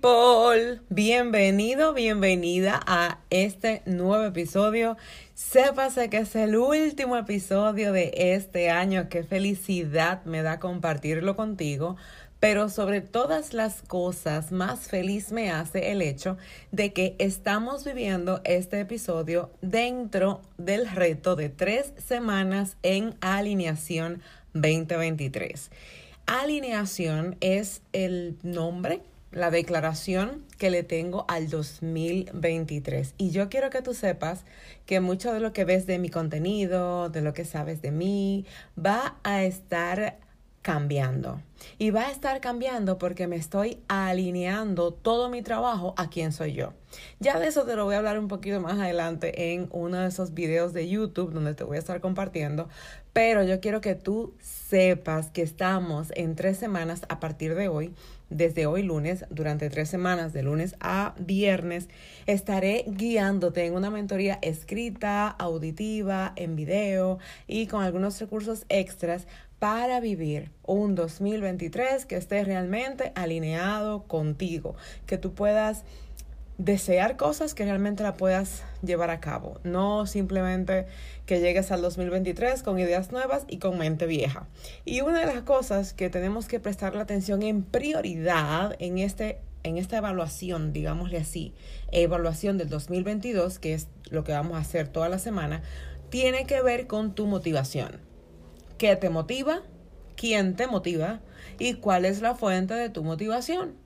People, 0.00 0.80
bienvenido, 0.88 1.94
bienvenida 1.94 2.80
a 2.84 3.20
este 3.30 3.82
nuevo 3.86 4.24
episodio. 4.24 4.96
Sépase 5.34 6.10
que 6.10 6.18
es 6.18 6.34
el 6.34 6.56
último 6.56 7.16
episodio 7.16 7.92
de 7.92 8.12
este 8.16 8.70
año. 8.70 9.08
Qué 9.08 9.22
felicidad 9.22 10.24
me 10.24 10.42
da 10.42 10.58
compartirlo 10.58 11.36
contigo. 11.36 11.96
Pero 12.40 12.68
sobre 12.70 13.02
todas 13.02 13.54
las 13.54 13.82
cosas, 13.82 14.50
más 14.52 14.88
feliz 14.88 15.30
me 15.32 15.50
hace 15.50 15.92
el 15.92 16.02
hecho 16.02 16.38
de 16.72 16.92
que 16.92 17.14
estamos 17.18 17.84
viviendo 17.84 18.40
este 18.44 18.80
episodio 18.80 19.50
dentro 19.62 20.42
del 20.58 20.90
reto 20.90 21.36
de 21.36 21.50
tres 21.50 21.92
semanas 21.98 22.76
en 22.82 23.14
alineación 23.20 24.22
2023. 24.54 25.70
Alineación 26.26 27.36
es 27.40 27.82
el 27.92 28.38
nombre 28.42 29.02
la 29.34 29.50
declaración 29.50 30.44
que 30.58 30.70
le 30.70 30.82
tengo 30.82 31.24
al 31.28 31.50
2023. 31.50 33.14
Y 33.18 33.30
yo 33.30 33.48
quiero 33.48 33.70
que 33.70 33.82
tú 33.82 33.92
sepas 33.92 34.44
que 34.86 35.00
mucho 35.00 35.32
de 35.32 35.40
lo 35.40 35.52
que 35.52 35.64
ves 35.64 35.86
de 35.86 35.98
mi 35.98 36.08
contenido, 36.08 37.08
de 37.08 37.20
lo 37.20 37.34
que 37.34 37.44
sabes 37.44 37.82
de 37.82 37.90
mí, 37.90 38.46
va 38.78 39.16
a 39.24 39.44
estar 39.44 40.18
cambiando. 40.62 41.42
Y 41.76 41.90
va 41.90 42.06
a 42.06 42.10
estar 42.10 42.40
cambiando 42.40 42.96
porque 42.96 43.26
me 43.26 43.36
estoy 43.36 43.78
alineando 43.88 44.94
todo 44.94 45.28
mi 45.28 45.42
trabajo 45.42 45.92
a 45.98 46.08
quién 46.08 46.32
soy 46.32 46.54
yo. 46.54 46.72
Ya 47.20 47.38
de 47.38 47.48
eso 47.48 47.64
te 47.64 47.76
lo 47.76 47.84
voy 47.84 47.96
a 47.96 47.98
hablar 47.98 48.18
un 48.18 48.28
poquito 48.28 48.60
más 48.60 48.78
adelante 48.78 49.52
en 49.52 49.68
uno 49.72 49.98
de 49.98 50.08
esos 50.08 50.32
videos 50.32 50.72
de 50.72 50.88
YouTube 50.88 51.32
donde 51.32 51.54
te 51.54 51.64
voy 51.64 51.76
a 51.76 51.80
estar 51.80 52.00
compartiendo. 52.00 52.68
Pero 53.12 53.42
yo 53.44 53.60
quiero 53.60 53.82
que 53.82 53.94
tú 53.94 54.34
sepas 54.40 55.30
que 55.30 55.42
estamos 55.42 56.08
en 56.14 56.34
tres 56.34 56.56
semanas 56.56 57.02
a 57.10 57.20
partir 57.20 57.54
de 57.54 57.68
hoy 57.68 57.92
desde 58.34 58.66
hoy 58.66 58.82
lunes, 58.82 59.24
durante 59.30 59.70
tres 59.70 59.88
semanas, 59.88 60.32
de 60.32 60.42
lunes 60.42 60.74
a 60.80 61.14
viernes, 61.20 61.88
estaré 62.26 62.84
guiándote 62.88 63.64
en 63.64 63.74
una 63.74 63.90
mentoría 63.90 64.40
escrita, 64.42 65.28
auditiva, 65.28 66.32
en 66.34 66.56
video 66.56 67.20
y 67.46 67.68
con 67.68 67.84
algunos 67.84 68.20
recursos 68.20 68.66
extras 68.68 69.28
para 69.60 70.00
vivir 70.00 70.50
un 70.64 70.96
2023 70.96 72.06
que 72.06 72.16
esté 72.16 72.42
realmente 72.42 73.12
alineado 73.14 74.02
contigo, 74.08 74.74
que 75.06 75.16
tú 75.16 75.32
puedas 75.32 75.84
desear 76.58 77.16
cosas 77.16 77.54
que 77.54 77.64
realmente 77.64 78.02
la 78.02 78.14
puedas 78.14 78.62
llevar 78.82 79.10
a 79.10 79.20
cabo, 79.20 79.60
no 79.64 80.06
simplemente 80.06 80.86
que 81.26 81.40
llegues 81.40 81.72
al 81.72 81.82
2023 81.82 82.62
con 82.62 82.78
ideas 82.78 83.10
nuevas 83.10 83.44
y 83.48 83.58
con 83.58 83.78
mente 83.78 84.06
vieja. 84.06 84.46
Y 84.84 85.00
una 85.00 85.20
de 85.20 85.26
las 85.26 85.42
cosas 85.42 85.92
que 85.92 86.10
tenemos 86.10 86.46
que 86.46 86.60
prestar 86.60 86.94
la 86.94 87.02
atención 87.02 87.42
en 87.42 87.62
prioridad 87.62 88.76
en 88.78 88.98
este 88.98 89.40
en 89.64 89.78
esta 89.78 89.96
evaluación, 89.96 90.74
digámosle 90.74 91.16
así, 91.16 91.54
evaluación 91.90 92.58
del 92.58 92.68
2022, 92.68 93.58
que 93.58 93.72
es 93.72 93.88
lo 94.10 94.22
que 94.22 94.32
vamos 94.32 94.58
a 94.58 94.60
hacer 94.60 94.88
toda 94.88 95.08
la 95.08 95.18
semana, 95.18 95.62
tiene 96.10 96.46
que 96.46 96.60
ver 96.60 96.86
con 96.86 97.14
tu 97.14 97.26
motivación. 97.26 97.98
¿Qué 98.76 98.94
te 98.96 99.08
motiva? 99.08 99.62
¿Quién 100.16 100.54
te 100.54 100.66
motiva? 100.66 101.20
¿Y 101.58 101.74
cuál 101.74 102.04
es 102.04 102.20
la 102.20 102.34
fuente 102.34 102.74
de 102.74 102.90
tu 102.90 103.02
motivación? 103.04 103.83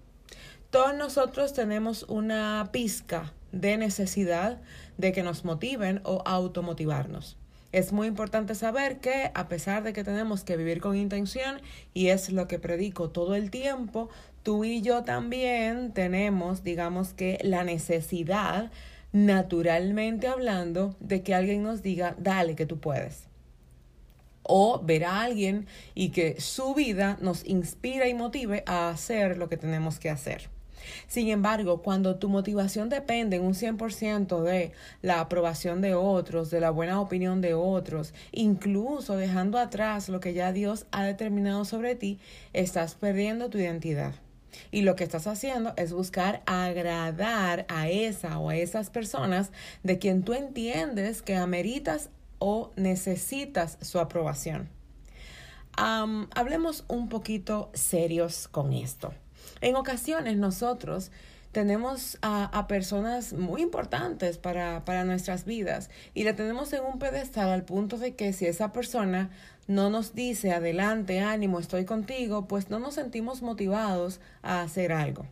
Todos 0.70 0.94
nosotros 0.94 1.54
tenemos 1.54 2.02
una 2.10 2.68
pizca 2.72 3.32
de 3.52 3.78
necesidad 3.78 4.60
de 4.98 5.12
que 5.12 5.22
nos 5.22 5.46
motiven 5.46 6.02
o 6.04 6.22
automotivarnos. 6.26 7.38
Es 7.72 7.90
muy 7.90 8.06
importante 8.06 8.54
saber 8.54 8.98
que 8.98 9.30
a 9.34 9.48
pesar 9.48 9.82
de 9.82 9.94
que 9.94 10.04
tenemos 10.04 10.44
que 10.44 10.58
vivir 10.58 10.82
con 10.82 10.94
intención, 10.94 11.62
y 11.94 12.08
es 12.08 12.30
lo 12.30 12.48
que 12.48 12.58
predico 12.58 13.08
todo 13.08 13.34
el 13.34 13.50
tiempo, 13.50 14.10
tú 14.42 14.66
y 14.66 14.82
yo 14.82 15.04
también 15.04 15.94
tenemos, 15.94 16.62
digamos 16.64 17.14
que, 17.14 17.38
la 17.42 17.64
necesidad, 17.64 18.70
naturalmente 19.12 20.28
hablando, 20.28 20.96
de 21.00 21.22
que 21.22 21.34
alguien 21.34 21.62
nos 21.62 21.82
diga, 21.82 22.14
dale, 22.18 22.56
que 22.56 22.66
tú 22.66 22.78
puedes. 22.78 23.26
O 24.42 24.82
ver 24.84 25.06
a 25.06 25.22
alguien 25.22 25.66
y 25.94 26.10
que 26.10 26.38
su 26.42 26.74
vida 26.74 27.16
nos 27.22 27.42
inspira 27.46 28.06
y 28.06 28.12
motive 28.12 28.64
a 28.66 28.90
hacer 28.90 29.38
lo 29.38 29.48
que 29.48 29.56
tenemos 29.56 29.98
que 29.98 30.10
hacer. 30.10 30.57
Sin 31.06 31.28
embargo, 31.28 31.82
cuando 31.82 32.16
tu 32.16 32.28
motivación 32.28 32.88
depende 32.88 33.36
en 33.36 33.44
un 33.44 33.54
100% 33.54 34.42
de 34.42 34.72
la 35.02 35.20
aprobación 35.20 35.80
de 35.80 35.94
otros, 35.94 36.50
de 36.50 36.60
la 36.60 36.70
buena 36.70 37.00
opinión 37.00 37.40
de 37.40 37.54
otros, 37.54 38.14
incluso 38.32 39.16
dejando 39.16 39.58
atrás 39.58 40.08
lo 40.08 40.20
que 40.20 40.34
ya 40.34 40.52
Dios 40.52 40.86
ha 40.90 41.04
determinado 41.04 41.64
sobre 41.64 41.94
ti, 41.94 42.18
estás 42.52 42.94
perdiendo 42.94 43.48
tu 43.50 43.58
identidad. 43.58 44.14
Y 44.70 44.82
lo 44.82 44.96
que 44.96 45.04
estás 45.04 45.26
haciendo 45.26 45.72
es 45.76 45.92
buscar 45.92 46.42
agradar 46.46 47.66
a 47.68 47.88
esa 47.88 48.38
o 48.38 48.50
a 48.50 48.56
esas 48.56 48.90
personas 48.90 49.50
de 49.82 49.98
quien 49.98 50.22
tú 50.22 50.34
entiendes 50.34 51.22
que 51.22 51.36
ameritas 51.36 52.10
o 52.38 52.72
necesitas 52.76 53.78
su 53.80 53.98
aprobación. 53.98 54.68
hablemos 55.76 56.84
un 56.88 57.08
poquito 57.08 57.70
serios 57.72 58.48
con 58.48 58.72
esto. 58.72 59.12
En 59.60 59.76
ocasiones 59.76 60.36
nosotros 60.36 61.10
tenemos 61.52 62.18
a, 62.22 62.66
personas 62.68 63.32
muy 63.32 63.62
importantes 63.62 64.38
para, 64.38 64.84
para 64.84 65.04
nuestras 65.04 65.44
vidas 65.44 65.90
y 66.14 66.24
la 66.24 66.36
tenemos 66.36 66.72
en 66.72 66.84
un 66.84 66.98
pedestal 66.98 67.48
al 67.48 67.64
punto 67.64 67.98
de 67.98 68.14
que 68.14 68.32
si 68.32 68.46
esa 68.46 68.72
persona 68.72 69.30
no 69.66 69.90
nos 69.90 70.14
dice 70.14 70.52
adelante, 70.52 71.20
ánimo, 71.20 71.58
estoy 71.58 71.84
contigo, 71.84 72.46
pues 72.46 72.70
no 72.70 72.78
nos 72.78 72.94
sentimos 72.94 73.42
motivados 73.42 74.20
a 74.42 74.62
hacer 74.62 74.92
algo. 74.92 75.26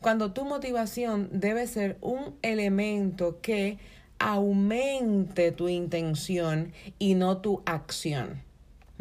Cuando 0.00 0.32
tu 0.32 0.44
motivación 0.44 1.28
debe 1.32 1.66
ser 1.66 1.96
un 2.00 2.36
elemento 2.42 3.40
que 3.40 3.78
aumente 4.18 5.50
tu 5.52 5.68
intención 5.68 6.72
y 6.98 7.14
no 7.14 7.38
tu 7.38 7.62
acción. 7.66 8.42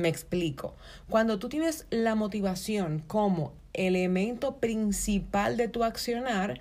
Me 0.02 0.10
explico. 0.10 0.74
Cuando 1.10 1.38
tú 1.38 1.48
tienes 1.48 1.86
la 1.92 2.16
motivación 2.16 3.04
como 3.06 3.54
elemento 3.74 4.58
principal 4.58 5.58
de 5.58 5.68
tu 5.68 5.84
accionar, 5.84 6.60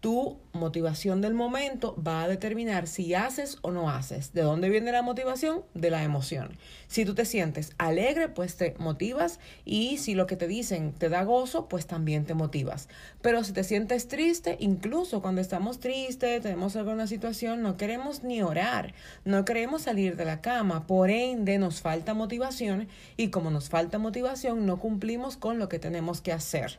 tu 0.00 0.38
motivación 0.52 1.20
del 1.20 1.34
momento 1.34 1.96
va 2.00 2.22
a 2.22 2.28
determinar 2.28 2.86
si 2.86 3.14
haces 3.14 3.58
o 3.62 3.70
no 3.70 3.90
haces. 3.90 4.32
¿De 4.32 4.42
dónde 4.42 4.68
viene 4.68 4.92
la 4.92 5.02
motivación? 5.02 5.62
De 5.74 5.90
la 5.90 6.04
emoción. 6.04 6.56
Si 6.86 7.04
tú 7.04 7.14
te 7.14 7.24
sientes 7.24 7.72
alegre, 7.78 8.28
pues 8.28 8.56
te 8.56 8.74
motivas 8.78 9.40
y 9.64 9.98
si 9.98 10.14
lo 10.14 10.26
que 10.26 10.36
te 10.36 10.46
dicen 10.46 10.92
te 10.92 11.08
da 11.08 11.24
gozo, 11.24 11.68
pues 11.68 11.86
también 11.86 12.24
te 12.24 12.34
motivas. 12.34 12.88
Pero 13.22 13.42
si 13.42 13.52
te 13.52 13.64
sientes 13.64 14.08
triste, 14.08 14.56
incluso 14.60 15.20
cuando 15.20 15.40
estamos 15.40 15.80
tristes, 15.80 16.42
tenemos 16.42 16.76
alguna 16.76 17.06
situación, 17.06 17.62
no 17.62 17.76
queremos 17.76 18.22
ni 18.22 18.42
orar, 18.42 18.94
no 19.24 19.44
queremos 19.44 19.82
salir 19.82 20.16
de 20.16 20.24
la 20.24 20.40
cama, 20.40 20.86
por 20.86 21.10
ende 21.10 21.58
nos 21.58 21.80
falta 21.80 22.14
motivación 22.14 22.88
y 23.16 23.28
como 23.28 23.50
nos 23.50 23.68
falta 23.68 23.98
motivación 23.98 24.66
no 24.66 24.78
cumplimos 24.78 25.36
con 25.36 25.58
lo 25.58 25.68
que 25.68 25.78
tenemos 25.78 26.20
que 26.20 26.32
hacer. 26.32 26.78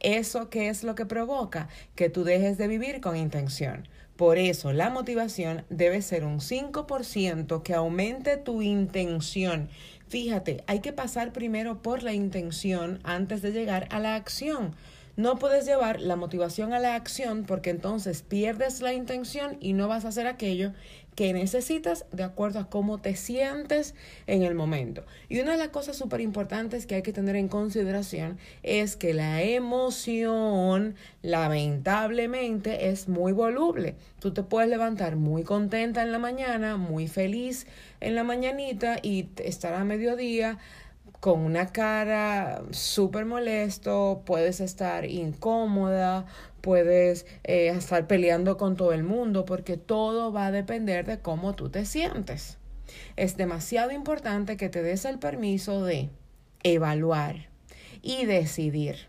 ¿Eso 0.00 0.50
qué 0.50 0.68
es 0.68 0.84
lo 0.84 0.94
que 0.94 1.06
provoca? 1.06 1.68
Que 1.94 2.10
tú 2.10 2.24
dejes 2.24 2.58
de 2.58 2.68
vivir 2.68 3.00
con 3.00 3.16
intención. 3.16 3.88
Por 4.16 4.38
eso 4.38 4.72
la 4.72 4.88
motivación 4.88 5.64
debe 5.68 6.00
ser 6.00 6.24
un 6.24 6.40
5% 6.40 7.62
que 7.62 7.74
aumente 7.74 8.38
tu 8.38 8.62
intención. 8.62 9.68
Fíjate, 10.08 10.64
hay 10.66 10.80
que 10.80 10.92
pasar 10.92 11.32
primero 11.32 11.82
por 11.82 12.02
la 12.02 12.14
intención 12.14 13.00
antes 13.02 13.42
de 13.42 13.52
llegar 13.52 13.88
a 13.90 13.98
la 13.98 14.14
acción. 14.14 14.74
No 15.16 15.38
puedes 15.38 15.64
llevar 15.64 16.00
la 16.00 16.14
motivación 16.14 16.74
a 16.74 16.78
la 16.78 16.94
acción 16.94 17.44
porque 17.44 17.70
entonces 17.70 18.20
pierdes 18.20 18.82
la 18.82 18.92
intención 18.92 19.56
y 19.60 19.72
no 19.72 19.88
vas 19.88 20.04
a 20.04 20.08
hacer 20.08 20.26
aquello 20.26 20.72
que 21.14 21.32
necesitas 21.32 22.04
de 22.12 22.22
acuerdo 22.22 22.58
a 22.58 22.68
cómo 22.68 22.98
te 22.98 23.16
sientes 23.16 23.94
en 24.26 24.42
el 24.42 24.54
momento. 24.54 25.06
Y 25.30 25.40
una 25.40 25.52
de 25.52 25.56
las 25.56 25.70
cosas 25.70 25.96
súper 25.96 26.20
importantes 26.20 26.84
que 26.84 26.96
hay 26.96 27.02
que 27.02 27.14
tener 27.14 27.34
en 27.36 27.48
consideración 27.48 28.38
es 28.62 28.96
que 28.96 29.14
la 29.14 29.42
emoción 29.42 30.94
lamentablemente 31.22 32.90
es 32.90 33.08
muy 33.08 33.32
voluble. 33.32 33.96
Tú 34.20 34.34
te 34.34 34.42
puedes 34.42 34.68
levantar 34.68 35.16
muy 35.16 35.44
contenta 35.44 36.02
en 36.02 36.12
la 36.12 36.18
mañana, 36.18 36.76
muy 36.76 37.08
feliz 37.08 37.66
en 38.00 38.14
la 38.14 38.22
mañanita 38.22 38.98
y 39.02 39.30
estar 39.38 39.72
a 39.72 39.84
mediodía 39.84 40.58
con 41.20 41.40
una 41.40 41.66
cara 41.72 42.62
súper 42.70 43.24
molesto, 43.24 44.22
puedes 44.24 44.60
estar 44.60 45.04
incómoda, 45.04 46.26
puedes 46.60 47.26
eh, 47.44 47.68
estar 47.68 48.06
peleando 48.06 48.56
con 48.56 48.76
todo 48.76 48.92
el 48.92 49.02
mundo, 49.02 49.44
porque 49.44 49.76
todo 49.76 50.32
va 50.32 50.46
a 50.46 50.52
depender 50.52 51.06
de 51.06 51.18
cómo 51.18 51.54
tú 51.54 51.68
te 51.70 51.84
sientes. 51.84 52.58
Es 53.16 53.36
demasiado 53.36 53.92
importante 53.92 54.56
que 54.56 54.68
te 54.68 54.82
des 54.82 55.04
el 55.04 55.18
permiso 55.18 55.84
de 55.84 56.10
evaluar 56.62 57.48
y 58.02 58.26
decidir. 58.26 59.08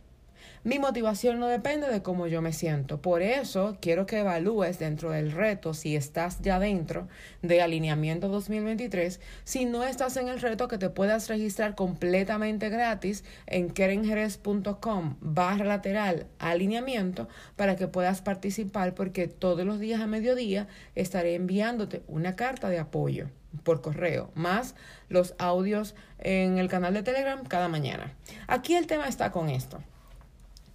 Mi 0.68 0.80
motivación 0.80 1.40
no 1.40 1.48
depende 1.48 1.88
de 1.88 2.02
cómo 2.02 2.28
yo 2.28 2.42
me 2.42 2.52
siento. 2.52 3.02
Por 3.02 3.22
eso 3.22 3.78
quiero 3.80 4.06
que 4.06 4.20
evalúes 4.20 4.80
dentro 4.80 5.12
del 5.12 5.32
reto 5.32 5.74
si 5.74 5.96
estás 5.96 6.42
ya 6.42 6.60
dentro 6.60 7.08
de 7.42 7.62
alineamiento 7.62 8.28
2023. 8.28 9.22
Si 9.46 9.64
no 9.64 9.86
estás 9.86 10.18
en 10.18 10.28
el 10.28 10.42
reto, 10.42 10.68
que 10.68 10.78
te 10.78 10.90
puedas 10.90 11.30
registrar 11.30 11.76
completamente 11.76 12.68
gratis 12.68 13.24
en 13.46 13.70
kerenjerez.com 13.70 15.16
barra 15.22 15.64
lateral 15.64 16.28
alineamiento 16.38 17.30
para 17.56 17.78
que 17.78 17.88
puedas 17.88 18.22
participar 18.22 18.94
porque 18.94 19.30
todos 19.30 19.66
los 19.66 19.80
días 19.80 20.02
a 20.02 20.06
mediodía 20.06 20.68
estaré 20.96 21.36
enviándote 21.36 22.04
una 22.10 22.36
carta 22.36 22.68
de 22.68 22.80
apoyo 22.80 23.30
por 23.64 23.80
correo, 23.82 24.32
más 24.36 24.76
los 25.08 25.34
audios 25.38 25.96
en 26.20 26.58
el 26.58 26.68
canal 26.68 26.94
de 26.94 27.04
Telegram 27.04 27.42
cada 27.46 27.70
mañana. 27.70 28.18
Aquí 28.48 28.76
el 28.76 28.86
tema 28.86 29.08
está 29.08 29.32
con 29.32 29.50
esto. 29.50 29.80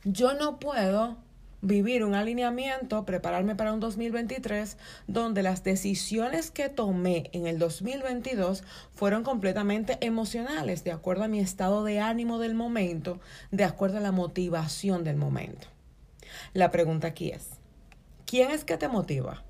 Yo 0.05 0.35
no 0.35 0.59
puedo 0.59 1.17
vivir 1.61 2.03
un 2.05 2.17
alineamiento, 2.17 3.05
prepararme 3.05 3.55
para 3.55 3.73
un 3.73 3.79
2023, 3.79 4.77
donde 5.07 5.45
las 5.45 5.63
decisiones 5.63 6.51
que 6.51 6.69
tomé 6.69 7.31
en 7.33 7.47
el 7.47 7.61
2022 7.61 8.65
fueron 8.93 9.23
completamente 9.23 9.99
emocionales, 10.01 10.83
de 10.83 10.91
acuerdo 10.91 11.23
a 11.23 11.29
mi 11.29 11.39
estado 11.39 11.85
de 11.85 12.01
ánimo 12.01 12.41
del 12.41 12.55
momento, 12.55 13.21
de 13.53 13.63
acuerdo 13.63 13.99
a 13.99 14.01
la 14.01 14.11
motivación 14.11 15.05
del 15.05 15.17
momento. 15.17 15.69
La 16.53 16.73
pregunta 16.73 17.07
aquí 17.07 17.31
es, 17.31 17.51
¿quién 18.27 18.51
es 18.51 18.65
que 18.65 18.77
te 18.77 18.89
motiva? 18.89 19.45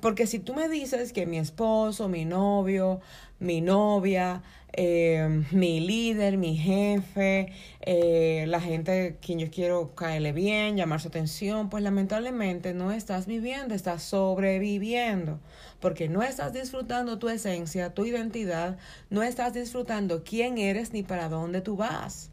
Porque 0.00 0.26
si 0.26 0.38
tú 0.38 0.54
me 0.54 0.68
dices 0.68 1.12
que 1.12 1.26
mi 1.26 1.38
esposo, 1.38 2.08
mi 2.08 2.24
novio, 2.24 3.00
mi 3.40 3.60
novia, 3.60 4.42
eh, 4.72 5.44
mi 5.50 5.80
líder, 5.80 6.36
mi 6.36 6.56
jefe, 6.56 7.52
eh, 7.80 8.44
la 8.46 8.60
gente 8.60 9.18
quien 9.20 9.40
yo 9.40 9.50
quiero 9.50 9.94
caerle 9.96 10.32
bien, 10.32 10.76
llamar 10.76 11.00
su 11.00 11.08
atención, 11.08 11.68
pues 11.68 11.82
lamentablemente 11.82 12.74
no 12.74 12.92
estás 12.92 13.26
viviendo, 13.26 13.74
estás 13.74 14.02
sobreviviendo, 14.04 15.40
porque 15.80 16.08
no 16.08 16.22
estás 16.22 16.52
disfrutando 16.52 17.18
tu 17.18 17.28
esencia, 17.28 17.92
tu 17.92 18.04
identidad, 18.04 18.78
no 19.10 19.24
estás 19.24 19.52
disfrutando 19.54 20.22
quién 20.22 20.58
eres 20.58 20.92
ni 20.92 21.02
para 21.02 21.28
dónde 21.28 21.60
tú 21.60 21.76
vas. 21.76 22.30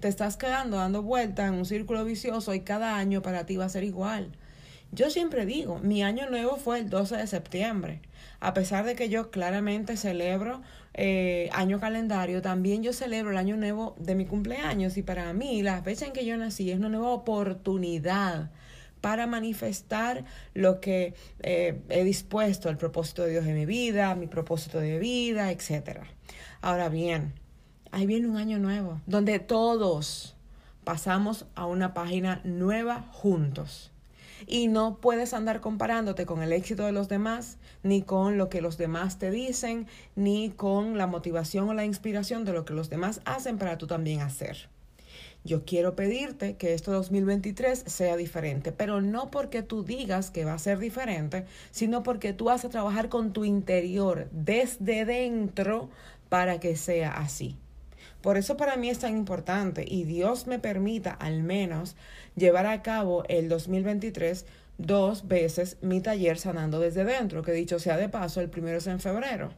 Te 0.00 0.08
estás 0.08 0.36
quedando 0.36 0.76
dando 0.76 1.02
vueltas 1.02 1.48
en 1.48 1.54
un 1.54 1.64
círculo 1.64 2.04
vicioso 2.04 2.54
y 2.54 2.60
cada 2.60 2.96
año 2.96 3.22
para 3.22 3.46
ti 3.46 3.56
va 3.56 3.64
a 3.64 3.68
ser 3.68 3.84
igual. 3.84 4.30
Yo 4.90 5.10
siempre 5.10 5.44
digo, 5.44 5.78
mi 5.80 6.02
año 6.02 6.30
nuevo 6.30 6.56
fue 6.56 6.78
el 6.78 6.88
12 6.88 7.18
de 7.18 7.26
septiembre. 7.26 8.00
A 8.40 8.54
pesar 8.54 8.86
de 8.86 8.94
que 8.94 9.10
yo 9.10 9.30
claramente 9.30 9.96
celebro 9.98 10.62
eh, 10.94 11.50
año 11.52 11.78
calendario, 11.78 12.40
también 12.40 12.82
yo 12.82 12.94
celebro 12.94 13.32
el 13.32 13.36
año 13.36 13.56
nuevo 13.56 13.94
de 13.98 14.14
mi 14.14 14.24
cumpleaños 14.24 14.96
y 14.96 15.02
para 15.02 15.32
mí 15.34 15.62
la 15.62 15.82
fecha 15.82 16.06
en 16.06 16.12
que 16.12 16.24
yo 16.24 16.36
nací 16.38 16.70
es 16.70 16.78
una 16.78 16.88
nueva 16.88 17.10
oportunidad 17.10 18.50
para 19.02 19.26
manifestar 19.26 20.24
lo 20.54 20.80
que 20.80 21.14
eh, 21.40 21.80
he 21.90 22.02
dispuesto, 22.02 22.70
el 22.70 22.78
propósito 22.78 23.24
de 23.24 23.32
Dios 23.32 23.46
en 23.46 23.54
mi 23.54 23.66
vida, 23.66 24.14
mi 24.14 24.26
propósito 24.26 24.80
de 24.80 24.98
vida, 24.98 25.52
etc. 25.52 26.00
Ahora 26.62 26.88
bien, 26.88 27.34
ahí 27.92 28.06
viene 28.06 28.26
un 28.26 28.38
año 28.38 28.58
nuevo, 28.58 29.02
donde 29.06 29.38
todos 29.38 30.34
pasamos 30.82 31.46
a 31.54 31.66
una 31.66 31.92
página 31.92 32.40
nueva 32.44 33.06
juntos 33.12 33.92
y 34.46 34.68
no 34.68 34.98
puedes 35.00 35.34
andar 35.34 35.60
comparándote 35.60 36.26
con 36.26 36.42
el 36.42 36.52
éxito 36.52 36.84
de 36.84 36.92
los 36.92 37.08
demás, 37.08 37.58
ni 37.82 38.02
con 38.02 38.38
lo 38.38 38.48
que 38.48 38.60
los 38.60 38.78
demás 38.78 39.18
te 39.18 39.30
dicen, 39.30 39.86
ni 40.16 40.50
con 40.50 40.98
la 40.98 41.06
motivación 41.06 41.68
o 41.68 41.74
la 41.74 41.84
inspiración 41.84 42.44
de 42.44 42.52
lo 42.52 42.64
que 42.64 42.74
los 42.74 42.90
demás 42.90 43.20
hacen 43.24 43.58
para 43.58 43.78
tú 43.78 43.86
también 43.86 44.20
hacer. 44.20 44.68
Yo 45.44 45.64
quiero 45.64 45.94
pedirte 45.94 46.56
que 46.56 46.74
este 46.74 46.90
2023 46.90 47.84
sea 47.86 48.16
diferente, 48.16 48.72
pero 48.72 49.00
no 49.00 49.30
porque 49.30 49.62
tú 49.62 49.84
digas 49.84 50.30
que 50.30 50.44
va 50.44 50.54
a 50.54 50.58
ser 50.58 50.78
diferente, 50.78 51.46
sino 51.70 52.02
porque 52.02 52.32
tú 52.32 52.46
vas 52.46 52.64
a 52.64 52.68
trabajar 52.68 53.08
con 53.08 53.32
tu 53.32 53.44
interior 53.44 54.28
desde 54.32 55.04
dentro 55.04 55.88
para 56.28 56.60
que 56.60 56.76
sea 56.76 57.12
así. 57.12 57.56
Por 58.22 58.36
eso 58.36 58.56
para 58.56 58.76
mí 58.76 58.90
es 58.90 58.98
tan 58.98 59.16
importante 59.16 59.84
y 59.86 60.04
Dios 60.04 60.46
me 60.46 60.58
permita 60.58 61.12
al 61.12 61.42
menos 61.42 61.96
llevar 62.36 62.66
a 62.66 62.82
cabo 62.82 63.24
el 63.28 63.48
2023 63.48 64.44
dos 64.78 65.28
veces 65.28 65.76
mi 65.82 66.00
taller 66.00 66.38
sanando 66.38 66.80
desde 66.80 67.04
dentro, 67.04 67.42
que 67.42 67.52
dicho 67.52 67.78
sea 67.78 67.96
de 67.96 68.08
paso, 68.08 68.40
el 68.40 68.50
primero 68.50 68.78
es 68.78 68.86
en 68.86 69.00
febrero. 69.00 69.50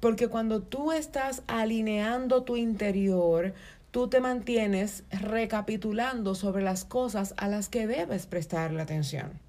Porque 0.00 0.28
cuando 0.28 0.62
tú 0.62 0.92
estás 0.92 1.42
alineando 1.46 2.44
tu 2.44 2.56
interior, 2.56 3.54
tú 3.90 4.08
te 4.08 4.20
mantienes 4.20 5.04
recapitulando 5.10 6.34
sobre 6.34 6.62
las 6.62 6.84
cosas 6.84 7.34
a 7.36 7.48
las 7.48 7.68
que 7.68 7.86
debes 7.86 8.26
prestarle 8.26 8.82
atención. 8.82 9.47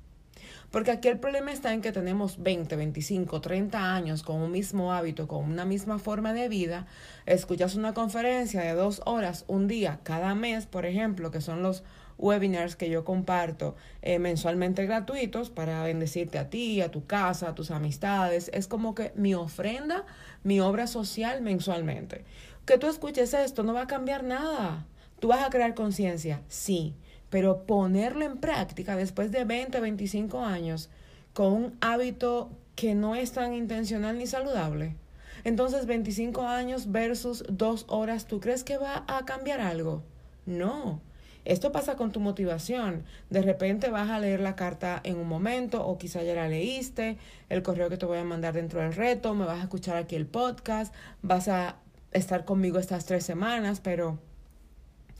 Porque 0.71 0.91
aquí 0.91 1.07
el 1.07 1.19
problema 1.19 1.51
está 1.51 1.73
en 1.73 1.81
que 1.81 1.91
tenemos 1.91 2.43
20, 2.43 2.75
25, 2.75 3.41
30 3.41 3.95
años 3.95 4.21
con 4.21 4.37
un 4.37 4.51
mismo 4.51 4.93
hábito, 4.93 5.27
con 5.27 5.45
una 5.45 5.65
misma 5.65 5.97
forma 5.97 6.31
de 6.33 6.47
vida. 6.47 6.85
Escuchas 7.25 7.73
una 7.75 7.95
conferencia 7.95 8.61
de 8.61 8.73
dos 8.73 9.01
horas 9.05 9.45
un 9.47 9.67
día 9.67 9.99
cada 10.03 10.35
mes, 10.35 10.67
por 10.67 10.85
ejemplo, 10.85 11.31
que 11.31 11.41
son 11.41 11.63
los 11.63 11.83
webinars 12.19 12.75
que 12.75 12.89
yo 12.89 13.03
comparto 13.03 13.75
eh, 14.03 14.19
mensualmente 14.19 14.85
gratuitos 14.85 15.49
para 15.49 15.83
bendecirte 15.83 16.37
a 16.37 16.49
ti, 16.51 16.81
a 16.81 16.91
tu 16.91 17.05
casa, 17.07 17.49
a 17.49 17.55
tus 17.55 17.71
amistades. 17.71 18.51
Es 18.53 18.67
como 18.67 18.93
que 18.93 19.11
mi 19.15 19.33
ofrenda, 19.33 20.05
mi 20.43 20.59
obra 20.59 20.85
social 20.85 21.41
mensualmente. 21.41 22.25
Que 22.67 22.77
tú 22.77 22.85
escuches 22.85 23.33
esto 23.33 23.63
no 23.63 23.73
va 23.73 23.83
a 23.83 23.87
cambiar 23.87 24.23
nada. 24.23 24.85
Tú 25.19 25.29
vas 25.29 25.43
a 25.43 25.49
crear 25.49 25.73
conciencia, 25.73 26.41
sí 26.47 26.93
pero 27.29 27.65
ponerlo 27.65 28.25
en 28.25 28.37
práctica 28.37 28.95
después 28.95 29.31
de 29.31 29.43
20, 29.43 29.79
25 29.79 30.43
años 30.43 30.89
con 31.33 31.53
un 31.53 31.77
hábito 31.81 32.49
que 32.75 32.95
no 32.95 33.15
es 33.15 33.33
tan 33.33 33.53
intencional 33.53 34.17
ni 34.17 34.27
saludable. 34.27 34.95
Entonces, 35.43 35.85
25 35.85 36.43
años 36.43 36.91
versus 36.91 37.43
dos 37.49 37.85
horas, 37.87 38.25
¿tú 38.25 38.39
crees 38.39 38.63
que 38.63 38.77
va 38.77 39.05
a 39.07 39.25
cambiar 39.25 39.61
algo? 39.61 40.03
No. 40.45 41.01
Esto 41.45 41.71
pasa 41.71 41.95
con 41.95 42.11
tu 42.11 42.19
motivación. 42.19 43.03
De 43.29 43.41
repente 43.41 43.89
vas 43.89 44.09
a 44.09 44.19
leer 44.19 44.41
la 44.41 44.55
carta 44.55 44.99
en 45.03 45.17
un 45.17 45.27
momento 45.27 45.85
o 45.85 45.97
quizá 45.97 46.21
ya 46.23 46.35
la 46.35 46.47
leíste, 46.47 47.17
el 47.47 47.63
correo 47.63 47.89
que 47.89 47.97
te 47.97 48.05
voy 48.05 48.17
a 48.17 48.23
mandar 48.23 48.53
dentro 48.53 48.81
del 48.81 48.93
reto, 48.93 49.33
me 49.33 49.45
vas 49.45 49.59
a 49.59 49.63
escuchar 49.63 49.95
aquí 49.95 50.15
el 50.15 50.25
podcast, 50.27 50.93
vas 51.21 51.47
a 51.47 51.77
estar 52.11 52.43
conmigo 52.45 52.79
estas 52.79 53.05
tres 53.05 53.23
semanas, 53.23 53.79
pero 53.79 54.19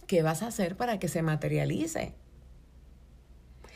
¿qué 0.10 0.24
vas 0.24 0.42
a 0.42 0.48
hacer 0.48 0.76
para 0.76 0.98
que 0.98 1.08
se 1.08 1.22
materialice? 1.22 2.14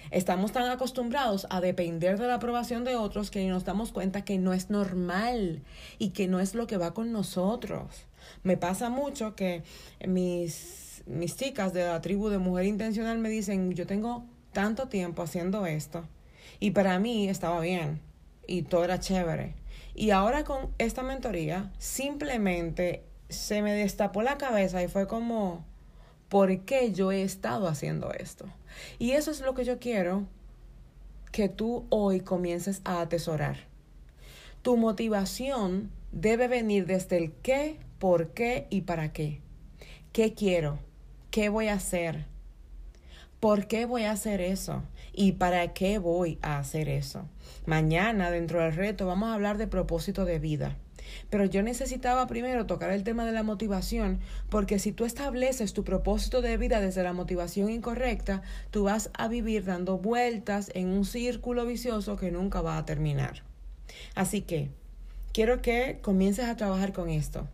Estamos 0.10 0.52
tan 0.52 0.68
acostumbrados 0.70 1.46
a 1.52 1.62
depender 1.62 2.18
de 2.18 2.26
la 2.26 2.36
aprobación 2.36 2.84
de 2.84 2.96
otros 2.96 3.30
que 3.30 3.48
nos 3.48 3.66
damos 3.66 3.92
cuenta 3.92 4.26
que 4.26 4.40
no 4.40 4.52
es 4.52 4.72
normal 4.72 5.62
y 6.00 6.10
que 6.10 6.28
no 6.28 6.40
es 6.40 6.56
lo 6.56 6.66
que 6.66 6.78
va 6.78 6.96
con 6.96 7.12
nosotros. 7.12 8.08
Me 8.42 8.58
pasa 8.58 8.90
mucho 8.90 9.36
que 9.36 9.62
mis, 10.08 11.04
mis 11.06 11.38
chicas 11.38 11.72
de 11.72 11.86
la 11.86 12.02
tribu 12.02 12.30
de 12.30 12.40
mujer 12.40 12.66
intencional 12.66 13.20
me 13.20 13.30
dicen, 13.30 13.72
yo 13.74 13.86
tengo 13.86 14.26
tanto 14.54 14.88
tiempo 14.88 15.22
haciendo 15.22 15.68
esto 15.68 16.04
y 16.60 16.72
para 16.72 16.98
mí 16.98 17.30
estaba 17.30 17.60
bien 17.60 18.02
y 18.48 18.64
todo 18.64 18.86
era 18.86 19.00
chévere. 19.00 19.54
Y 19.94 20.10
ahora 20.10 20.44
con 20.44 20.72
esta 20.80 21.04
mentoría 21.04 21.72
simplemente 21.78 23.04
se 23.30 23.62
me 23.62 23.74
destapó 23.74 24.24
la 24.24 24.40
cabeza 24.40 24.82
y 24.82 24.88
fue 24.88 25.08
como, 25.08 25.64
por 26.30 26.62
qué 26.62 26.92
yo 26.92 27.12
he 27.12 27.24
estado 27.24 27.68
haciendo 27.68 28.12
esto. 28.12 28.46
Y 29.00 29.12
eso 29.12 29.32
es 29.32 29.42
lo 29.42 29.54
que 29.54 29.66
yo 29.66 29.80
quiero 29.80 30.26
que 31.32 31.50
tú 31.50 31.86
hoy 31.90 32.20
comiences 32.22 32.82
a 32.86 33.02
atesorar. 33.02 33.58
Tu 34.62 34.78
motivación 34.78 35.92
debe 36.12 36.48
venir 36.48 36.86
desde 36.86 37.18
el 37.18 37.32
qué, 37.32 37.80
por 38.00 38.30
qué 38.30 38.68
y 38.70 38.82
para 38.82 39.12
qué. 39.12 39.42
¿Qué 40.12 40.34
quiero? 40.34 40.80
¿Qué 41.32 41.50
voy 41.50 41.68
a 41.68 41.74
hacer? 41.74 42.26
¿Por 43.40 43.68
qué 43.68 43.86
voy 43.86 44.04
a 44.04 44.12
hacer 44.12 44.40
eso? 44.40 44.84
¿Y 45.12 45.34
para 45.34 45.74
qué 45.74 45.98
voy 45.98 46.38
a 46.42 46.60
hacer 46.60 46.88
eso? 46.88 47.28
Mañana, 47.66 48.32
dentro 48.32 48.62
del 48.62 48.74
reto, 48.74 49.08
vamos 49.08 49.30
a 49.30 49.34
hablar 49.34 49.58
de 49.58 49.68
propósito 49.68 50.24
de 50.24 50.40
vida. 50.40 50.78
Pero 51.30 51.46
yo 51.46 51.64
necesitaba 51.64 52.28
primero 52.28 52.66
tocar 52.66 52.92
el 52.92 53.04
tema 53.04 53.26
de 53.26 53.32
la 53.32 53.44
motivación, 53.44 54.20
porque 54.50 54.80
si 54.80 54.92
tú 54.92 55.06
estableces 55.06 55.74
tu 55.74 55.84
propósito 55.84 56.42
de 56.42 56.58
vida 56.58 56.80
desde 56.80 57.04
la 57.04 57.14
motivación 57.14 57.70
incorrecta, 57.70 58.42
tú 58.72 58.84
vas 58.84 59.10
a 59.14 59.28
vivir 59.28 59.66
dando 59.66 59.98
vueltas 59.98 60.72
en 60.74 60.90
un 60.90 61.06
círculo 61.06 61.66
vicioso 61.66 62.16
que 62.18 62.32
nunca 62.32 62.62
va 62.62 62.78
a 62.78 62.86
terminar. 62.86 63.44
Así 64.16 64.42
que 64.42 64.70
quiero 65.34 65.62
que 65.62 66.00
comiences 66.02 66.46
a 66.46 66.56
trabajar 66.56 66.94
con 66.94 67.10
esto. 67.10 67.48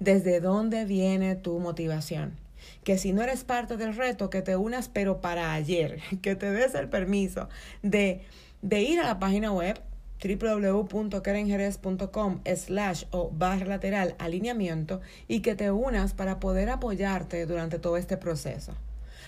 desde 0.00 0.40
dónde 0.40 0.84
viene 0.84 1.36
tu 1.36 1.58
motivación. 1.60 2.36
Que 2.82 2.98
si 2.98 3.12
no 3.12 3.22
eres 3.22 3.44
parte 3.44 3.76
del 3.76 3.94
reto, 3.94 4.28
que 4.28 4.42
te 4.42 4.56
unas, 4.56 4.88
pero 4.88 5.20
para 5.20 5.52
ayer, 5.52 6.00
que 6.22 6.34
te 6.36 6.50
des 6.50 6.74
el 6.74 6.88
permiso 6.88 7.48
de, 7.82 8.22
de 8.62 8.82
ir 8.82 9.00
a 9.00 9.04
la 9.04 9.18
página 9.18 9.52
web 9.52 9.80
www.kerenjerez.com 10.22 12.40
slash 12.56 13.04
o 13.10 13.30
barra 13.30 13.66
lateral 13.66 14.14
alineamiento 14.18 15.00
y 15.28 15.40
que 15.40 15.54
te 15.54 15.70
unas 15.70 16.14
para 16.14 16.40
poder 16.40 16.70
apoyarte 16.70 17.46
durante 17.46 17.78
todo 17.78 17.96
este 17.96 18.16
proceso. 18.16 18.74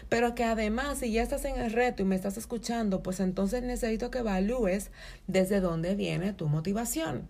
Pero 0.08 0.34
que 0.34 0.44
además, 0.44 0.98
si 0.98 1.12
ya 1.12 1.22
estás 1.22 1.44
en 1.44 1.58
el 1.58 1.72
reto 1.72 2.02
y 2.02 2.06
me 2.06 2.16
estás 2.16 2.36
escuchando, 2.36 3.02
pues 3.02 3.20
entonces 3.20 3.62
necesito 3.62 4.10
que 4.10 4.18
evalúes 4.18 4.90
desde 5.26 5.60
dónde 5.60 5.94
viene 5.94 6.32
tu 6.32 6.48
motivación. 6.48 7.28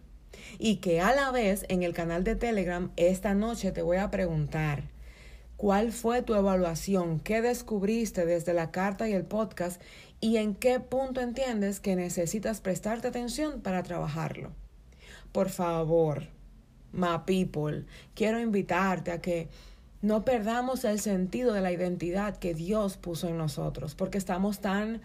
Y 0.59 0.77
que 0.77 1.01
a 1.01 1.15
la 1.15 1.31
vez 1.31 1.65
en 1.69 1.83
el 1.83 1.95
canal 1.95 2.25
de 2.25 2.37
Telegram 2.37 2.91
esta 2.97 3.35
noche 3.35 3.73
te 3.73 3.83
voy 3.83 3.97
a 3.97 4.11
preguntar, 4.11 4.85
¿cuál 5.57 5.93
fue 5.93 6.23
tu 6.23 6.35
evaluación? 6.35 7.21
¿Qué 7.21 7.41
descubriste 7.41 8.27
desde 8.27 8.53
la 8.53 8.71
carta 8.71 9.09
y 9.09 9.15
el 9.15 9.25
podcast? 9.25 9.81
¿Y 10.21 10.39
en 10.39 10.55
qué 10.55 10.81
punto 10.81 11.21
entiendes 11.21 11.81
que 11.81 11.95
necesitas 11.95 12.61
prestarte 12.61 13.09
atención 13.09 13.61
para 13.61 13.83
trabajarlo? 13.83 14.53
Por 15.33 15.51
favor, 15.51 16.29
my 16.93 17.19
people, 17.27 17.85
quiero 18.15 18.41
invitarte 18.41 19.13
a 19.13 19.21
que 19.21 19.49
no 20.01 20.25
perdamos 20.25 20.85
el 20.85 21.01
sentido 21.01 21.53
de 21.53 21.61
la 21.61 21.73
identidad 21.73 22.37
que 22.37 22.55
Dios 22.55 22.97
puso 22.97 23.29
en 23.29 23.37
nosotros, 23.37 23.95
porque 23.95 24.19
estamos 24.19 24.61
tan 24.61 25.03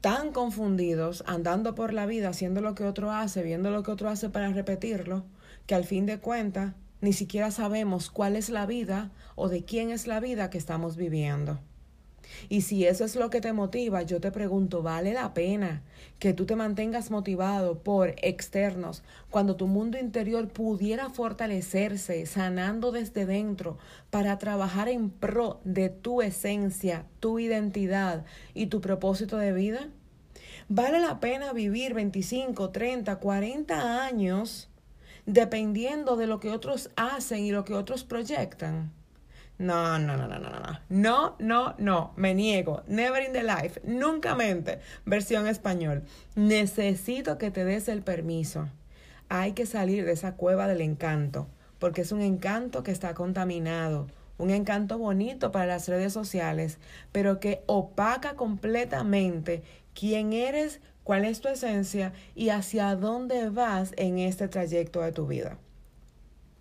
tan 0.00 0.32
confundidos 0.32 1.22
andando 1.28 1.76
por 1.76 1.92
la 1.92 2.06
vida 2.06 2.30
haciendo 2.30 2.60
lo 2.60 2.74
que 2.74 2.84
otro 2.84 3.12
hace, 3.12 3.42
viendo 3.42 3.70
lo 3.70 3.84
que 3.84 3.92
otro 3.92 4.08
hace 4.08 4.30
para 4.30 4.48
repetirlo, 4.48 5.24
que 5.66 5.76
al 5.76 5.84
fin 5.84 6.06
de 6.06 6.18
cuentas 6.18 6.74
ni 7.00 7.12
siquiera 7.12 7.52
sabemos 7.52 8.10
cuál 8.10 8.34
es 8.34 8.48
la 8.48 8.66
vida 8.66 9.12
o 9.36 9.48
de 9.48 9.64
quién 9.64 9.90
es 9.90 10.08
la 10.08 10.18
vida 10.18 10.50
que 10.50 10.58
estamos 10.58 10.96
viviendo. 10.96 11.60
Y 12.48 12.62
si 12.62 12.86
eso 12.86 13.04
es 13.04 13.16
lo 13.16 13.30
que 13.30 13.40
te 13.40 13.52
motiva, 13.52 14.02
yo 14.02 14.20
te 14.20 14.30
pregunto, 14.30 14.82
¿vale 14.82 15.12
la 15.12 15.34
pena 15.34 15.82
que 16.18 16.32
tú 16.32 16.46
te 16.46 16.56
mantengas 16.56 17.10
motivado 17.10 17.78
por 17.78 18.14
externos 18.22 19.02
cuando 19.30 19.56
tu 19.56 19.66
mundo 19.66 19.98
interior 19.98 20.48
pudiera 20.48 21.10
fortalecerse, 21.10 22.26
sanando 22.26 22.92
desde 22.92 23.26
dentro, 23.26 23.78
para 24.10 24.38
trabajar 24.38 24.88
en 24.88 25.10
pro 25.10 25.60
de 25.64 25.88
tu 25.88 26.22
esencia, 26.22 27.06
tu 27.20 27.38
identidad 27.38 28.24
y 28.54 28.66
tu 28.66 28.80
propósito 28.80 29.36
de 29.36 29.52
vida? 29.52 29.88
¿Vale 30.68 31.00
la 31.00 31.20
pena 31.20 31.52
vivir 31.52 31.94
25, 31.94 32.70
30, 32.70 33.16
40 33.16 34.04
años 34.04 34.68
dependiendo 35.26 36.16
de 36.16 36.26
lo 36.26 36.40
que 36.40 36.50
otros 36.50 36.90
hacen 36.96 37.44
y 37.44 37.52
lo 37.52 37.64
que 37.64 37.74
otros 37.74 38.04
proyectan? 38.04 38.92
No, 39.58 39.98
no, 39.98 40.16
no, 40.16 40.26
no, 40.26 40.38
no, 40.38 40.50
no. 40.50 40.80
No, 40.88 41.36
no, 41.38 41.74
no. 41.78 42.12
Me 42.16 42.34
niego. 42.34 42.82
Never 42.86 43.22
in 43.22 43.32
the 43.32 43.42
life. 43.42 43.80
Nunca 43.84 44.34
mente. 44.34 44.80
Versión 45.04 45.46
español. 45.46 46.02
Necesito 46.34 47.38
que 47.38 47.50
te 47.50 47.64
des 47.64 47.88
el 47.88 48.02
permiso. 48.02 48.68
Hay 49.28 49.52
que 49.52 49.66
salir 49.66 50.04
de 50.04 50.12
esa 50.12 50.34
cueva 50.34 50.66
del 50.66 50.80
encanto. 50.80 51.46
Porque 51.78 52.00
es 52.00 52.12
un 52.12 52.22
encanto 52.22 52.82
que 52.82 52.90
está 52.90 53.14
contaminado. 53.14 54.08
Un 54.38 54.50
encanto 54.50 54.98
bonito 54.98 55.52
para 55.52 55.66
las 55.66 55.88
redes 55.88 56.12
sociales. 56.12 56.78
Pero 57.12 57.38
que 57.38 57.62
opaca 57.66 58.34
completamente 58.34 59.62
quién 59.94 60.32
eres, 60.32 60.80
cuál 61.04 61.24
es 61.24 61.40
tu 61.40 61.48
esencia 61.48 62.12
y 62.34 62.48
hacia 62.48 62.96
dónde 62.96 63.50
vas 63.50 63.92
en 63.96 64.18
este 64.18 64.48
trayecto 64.48 65.00
de 65.02 65.12
tu 65.12 65.26
vida. 65.26 65.58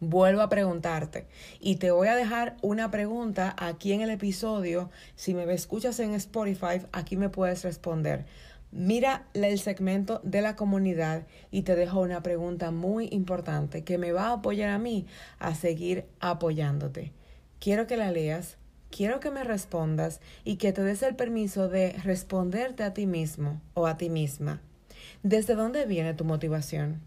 Vuelvo 0.03 0.41
a 0.41 0.49
preguntarte 0.49 1.27
y 1.59 1.75
te 1.75 1.91
voy 1.91 2.07
a 2.07 2.15
dejar 2.15 2.57
una 2.63 2.89
pregunta 2.89 3.55
aquí 3.55 3.93
en 3.93 4.01
el 4.01 4.09
episodio. 4.09 4.89
Si 5.15 5.35
me 5.35 5.43
escuchas 5.53 5.99
en 5.99 6.15
Spotify, 6.15 6.81
aquí 6.91 7.17
me 7.17 7.29
puedes 7.29 7.63
responder. 7.63 8.25
Mira 8.71 9.27
el 9.35 9.59
segmento 9.59 10.19
de 10.23 10.41
la 10.41 10.55
comunidad 10.55 11.27
y 11.51 11.61
te 11.61 11.75
dejo 11.75 12.01
una 12.01 12.23
pregunta 12.23 12.71
muy 12.71 13.09
importante 13.11 13.83
que 13.83 13.99
me 13.99 14.11
va 14.11 14.29
a 14.29 14.33
apoyar 14.33 14.69
a 14.69 14.79
mí 14.79 15.05
a 15.37 15.53
seguir 15.53 16.05
apoyándote. 16.19 17.11
Quiero 17.59 17.85
que 17.85 17.95
la 17.95 18.09
leas, 18.09 18.57
quiero 18.89 19.19
que 19.19 19.29
me 19.29 19.43
respondas 19.43 20.19
y 20.43 20.55
que 20.55 20.73
te 20.73 20.81
des 20.81 21.03
el 21.03 21.15
permiso 21.15 21.69
de 21.69 21.91
responderte 22.03 22.81
a 22.81 22.95
ti 22.95 23.05
mismo 23.05 23.61
o 23.75 23.85
a 23.85 23.97
ti 23.97 24.09
misma. 24.09 24.61
¿Desde 25.21 25.53
dónde 25.53 25.85
viene 25.85 26.15
tu 26.15 26.25
motivación? 26.25 27.01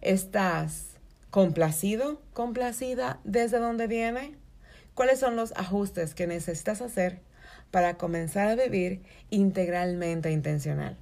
¿Estás 0.00 0.97
complacido, 1.30 2.20
complacida, 2.32 3.20
desde 3.24 3.58
dónde 3.58 3.86
viene, 3.86 4.34
cuáles 4.94 5.20
son 5.20 5.36
los 5.36 5.52
ajustes 5.56 6.14
que 6.14 6.26
necesitas 6.26 6.80
hacer 6.80 7.20
para 7.70 7.98
comenzar 7.98 8.48
a 8.48 8.56
vivir 8.56 9.02
integralmente 9.30 10.30
intencional. 10.30 10.96